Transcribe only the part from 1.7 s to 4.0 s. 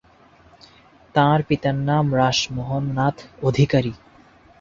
নাম রাশ মোহন নাথ অধিকারী।